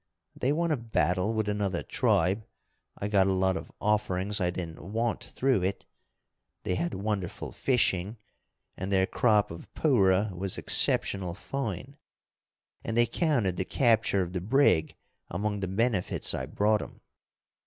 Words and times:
They 0.35 0.51
won 0.51 0.71
a 0.71 0.77
battle 0.77 1.31
with 1.31 1.47
another 1.47 1.83
tribe 1.83 2.47
I 2.97 3.07
got 3.07 3.27
a 3.27 3.31
lot 3.33 3.55
of 3.55 3.71
offerings 3.79 4.41
I 4.41 4.49
didn't 4.49 4.81
want 4.83 5.23
through 5.23 5.61
it 5.61 5.85
they 6.63 6.73
had 6.73 6.95
wonderful 6.95 7.51
fishing, 7.51 8.17
and 8.75 8.91
their 8.91 9.05
crop 9.05 9.51
of 9.51 9.71
pourra 9.75 10.31
was 10.35 10.57
exceptional 10.57 11.35
fine. 11.35 11.97
And 12.83 12.97
they 12.97 13.05
counted 13.05 13.57
the 13.57 13.63
capture 13.63 14.23
of 14.23 14.33
the 14.33 14.41
brig 14.41 14.95
among 15.29 15.59
the 15.59 15.67
benefits 15.67 16.33
I 16.33 16.47
brought 16.47 16.81
'em. 16.81 17.01